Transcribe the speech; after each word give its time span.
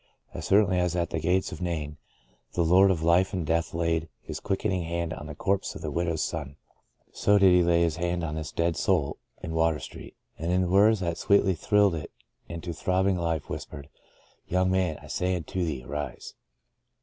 As 0.33 0.47
certainly 0.47 0.79
as 0.79 0.95
at 0.95 1.11
the 1.11 1.19
gates 1.19 1.51
of 1.51 1.61
Nain 1.61 1.97
the 2.53 2.63
Lord 2.63 2.89
of 2.89 3.03
Life 3.03 3.33
and 3.33 3.45
Death 3.45 3.71
laid 3.71 4.09
His 4.23 4.39
quickening 4.39 4.81
hand 4.81 5.13
on 5.13 5.27
the 5.27 5.35
corpse 5.35 5.75
of 5.75 5.83
the 5.83 5.91
widow's 5.91 6.23
son, 6.23 6.55
so 7.13 7.37
did 7.37 7.51
He 7.53 7.61
lay 7.61 7.83
His 7.83 7.97
hand 7.97 8.23
on 8.23 8.33
this 8.33 8.51
dead 8.51 8.75
soul 8.75 9.17
in 9.43 9.53
Water 9.53 9.77
Street, 9.79 10.15
and 10.39 10.51
in 10.51 10.71
words 10.71 11.01
that 11.01 11.19
sweetly 11.19 11.53
thrilled 11.53 11.93
it 11.93 12.09
into 12.49 12.73
throbbing 12.73 13.15
life 13.15 13.47
whis 13.47 13.67
pered:" 13.67 13.89
Young 14.47 14.71
man, 14.71 14.97
I 15.03 15.05
say 15.05 15.35
unto 15.35 15.63
thee, 15.63 15.83
Arise!'' 15.83 16.33